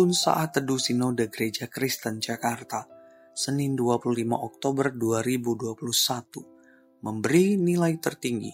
[0.00, 2.88] Penuntun Saat Teduh Sinode Gereja Kristen Jakarta,
[3.36, 8.48] Senin 25 Oktober 2021, memberi nilai tertinggi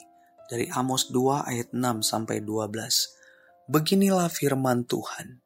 [0.51, 3.71] dari Amos 2 ayat 6 sampai 12.
[3.71, 5.39] Beginilah firman Tuhan.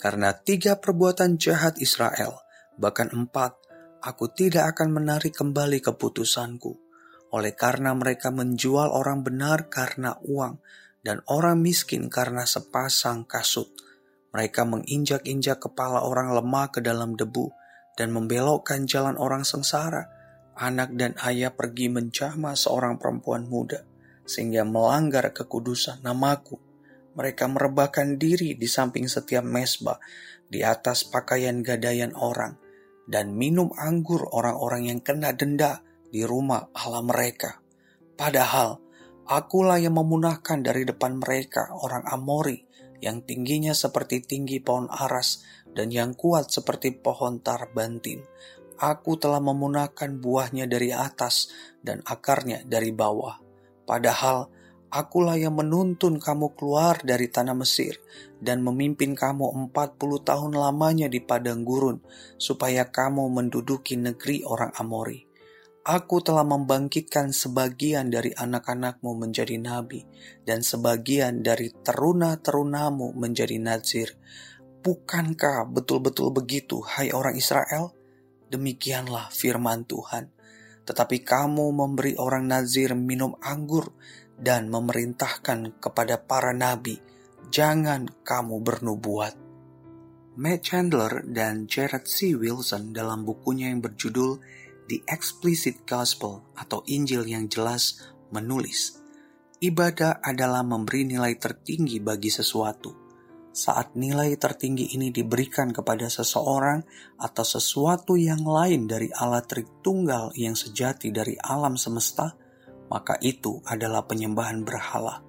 [0.00, 2.40] Karena tiga perbuatan jahat Israel,
[2.80, 3.52] bahkan empat,
[4.00, 6.72] aku tidak akan menarik kembali keputusanku.
[7.36, 10.56] Oleh karena mereka menjual orang benar karena uang,
[11.04, 13.84] dan orang miskin karena sepasang kasut
[14.34, 17.54] mereka menginjak-injak kepala orang lemah ke dalam debu
[17.94, 20.10] dan membelokkan jalan orang sengsara.
[20.54, 23.82] Anak dan ayah pergi menjamah seorang perempuan muda
[24.22, 26.58] sehingga melanggar kekudusan namaku.
[27.14, 29.98] Mereka merebahkan diri di samping setiap mesbah
[30.46, 32.54] di atas pakaian gadaian orang
[33.10, 37.58] dan minum anggur orang-orang yang kena denda di rumah Allah mereka.
[38.14, 38.78] Padahal
[39.26, 42.62] akulah yang memunahkan dari depan mereka orang Amori
[43.04, 45.44] yang tingginya seperti tinggi pohon aras
[45.76, 48.24] dan yang kuat seperti pohon tarbantin.
[48.80, 51.52] Aku telah memunahkan buahnya dari atas
[51.84, 53.36] dan akarnya dari bawah.
[53.84, 54.48] Padahal
[54.88, 58.00] akulah yang menuntun kamu keluar dari tanah Mesir
[58.40, 62.00] dan memimpin kamu empat puluh tahun lamanya di padang gurun,
[62.40, 65.33] supaya kamu menduduki negeri orang Amori.
[65.84, 70.00] Aku telah membangkitkan sebagian dari anak-anakmu menjadi nabi,
[70.40, 74.16] dan sebagian dari teruna-terunamu menjadi nazir.
[74.80, 77.92] Bukankah betul-betul begitu, hai orang Israel?
[78.48, 80.32] Demikianlah firman Tuhan.
[80.88, 83.92] Tetapi kamu memberi orang nazir minum anggur
[84.40, 86.96] dan memerintahkan kepada para nabi,
[87.52, 89.36] jangan kamu bernubuat.
[90.40, 92.32] Matt Chandler dan Jared C.
[92.32, 99.00] Wilson dalam bukunya yang berjudul The Explicit Gospel atau Injil yang jelas menulis,
[99.64, 102.92] ibadah adalah memberi nilai tertinggi bagi sesuatu.
[103.54, 106.84] Saat nilai tertinggi ini diberikan kepada seseorang
[107.16, 112.36] atau sesuatu yang lain dari Allah Tritunggal yang sejati dari alam semesta,
[112.92, 115.24] maka itu adalah penyembahan berhala.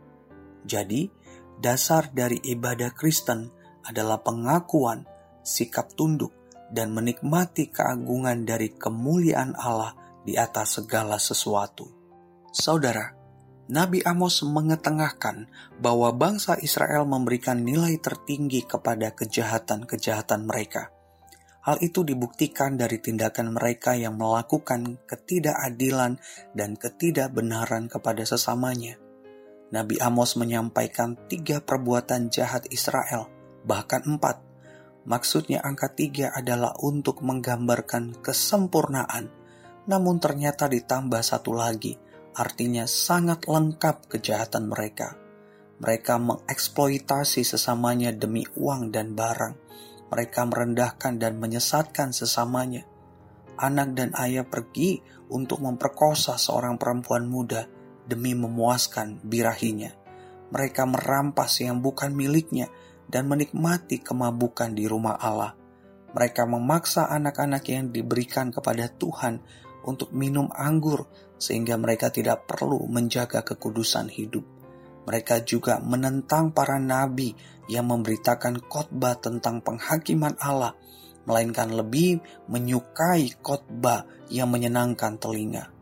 [0.67, 1.07] Jadi,
[1.63, 3.47] dasar dari ibadah Kristen
[3.87, 5.05] adalah pengakuan,
[5.45, 6.33] sikap tunduk,
[6.75, 9.95] dan menikmati keagungan dari kemuliaan Allah
[10.27, 11.87] di atas segala sesuatu.
[12.51, 13.15] Saudara,
[13.71, 15.49] Nabi Amos mengetengahkan
[15.81, 20.93] bahwa bangsa Israel memberikan nilai tertinggi kepada kejahatan-kejahatan mereka.
[21.65, 26.21] Hal itu dibuktikan dari tindakan mereka yang melakukan ketidakadilan
[26.53, 29.01] dan ketidakbenaran kepada sesamanya.
[29.73, 33.33] Nabi Amos menyampaikan tiga perbuatan jahat Israel,
[33.65, 34.45] bahkan empat,
[35.05, 39.29] Maksudnya angka tiga adalah untuk menggambarkan kesempurnaan,
[39.85, 41.93] namun ternyata ditambah satu lagi,
[42.33, 45.13] artinya sangat lengkap kejahatan mereka.
[45.77, 49.55] Mereka mengeksploitasi sesamanya demi uang dan barang.
[50.09, 52.87] Mereka merendahkan dan menyesatkan sesamanya.
[53.61, 57.67] Anak dan ayah pergi untuk memperkosa seorang perempuan muda
[58.07, 59.91] demi memuaskan birahinya.
[60.49, 62.71] Mereka merampas yang bukan miliknya
[63.09, 65.53] dan menikmati kemabukan di rumah Allah.
[66.15, 69.43] Mereka memaksa anak-anak yang diberikan kepada Tuhan
[69.83, 71.05] untuk minum anggur
[71.35, 74.47] sehingga mereka tidak perlu menjaga kekudusan hidup.
[75.05, 77.35] Mereka juga menentang para nabi
[77.69, 80.73] yang memberitakan khotbah tentang penghakiman Allah,
[81.29, 85.74] melainkan lebih menyukai khotbah yang menyenangkan telinga.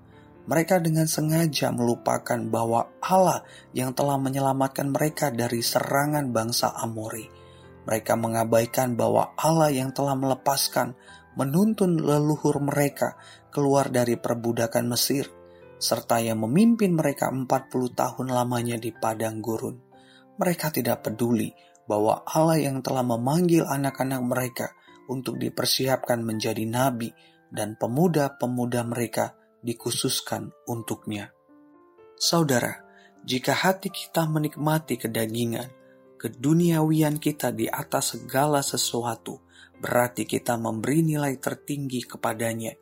[0.44, 7.24] Mereka dengan sengaja melupakan bahwa Allah yang telah menyelamatkan mereka dari serangan bangsa Amori.
[7.88, 10.96] Mereka mengabaikan bahwa Allah yang telah melepaskan,
[11.40, 13.16] menuntun leluhur mereka
[13.56, 15.32] keluar dari perbudakan Mesir,
[15.80, 17.48] serta yang memimpin mereka 40
[17.96, 19.80] tahun lamanya di padang gurun.
[20.36, 21.56] Mereka tidak peduli
[21.88, 24.68] bahwa Allah yang telah memanggil anak-anak mereka
[25.08, 27.12] untuk dipersiapkan menjadi nabi
[27.52, 31.32] dan pemuda-pemuda mereka dikhususkan untuknya.
[32.20, 32.84] Saudara,
[33.24, 35.72] jika hati kita menikmati kedagingan,
[36.20, 39.40] keduniawian kita di atas segala sesuatu,
[39.80, 42.76] berarti kita memberi nilai tertinggi kepadanya,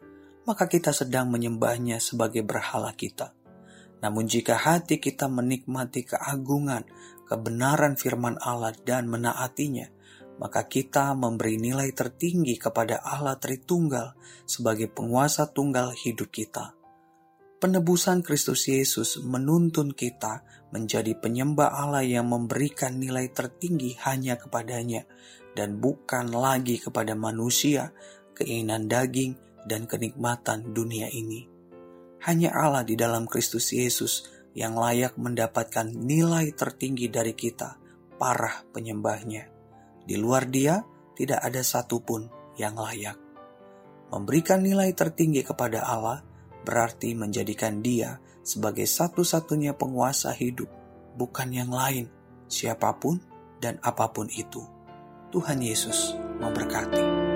[0.49, 3.33] maka kita sedang menyembahnya sebagai berhala kita.
[4.01, 6.85] Namun jika hati kita menikmati keagungan,
[7.29, 9.85] kebenaran firman Allah dan menaatinya,
[10.41, 14.17] maka kita memberi nilai tertinggi kepada Allah Tritunggal
[14.49, 16.73] sebagai penguasa tunggal hidup kita.
[17.61, 20.41] Penebusan Kristus Yesus menuntun kita
[20.73, 25.05] menjadi penyembah Allah yang memberikan nilai tertinggi hanya kepadanya
[25.53, 27.93] dan bukan lagi kepada manusia,
[28.33, 29.37] keinginan daging,
[29.69, 31.45] dan kenikmatan dunia ini.
[32.25, 34.25] Hanya Allah di dalam Kristus Yesus
[34.57, 37.77] yang layak mendapatkan nilai tertinggi dari kita,
[38.17, 39.60] para penyembahnya.
[40.05, 40.81] Di luar dia,
[41.15, 42.27] tidak ada satupun
[42.57, 43.15] yang layak.
[44.11, 46.19] Memberikan nilai tertinggi kepada Allah
[46.61, 50.67] berarti menjadikan Dia sebagai satu-satunya penguasa hidup,
[51.15, 52.09] bukan yang lain,
[52.51, 53.21] siapa pun
[53.61, 54.65] dan apa pun itu.
[55.31, 57.30] Tuhan Yesus memberkati.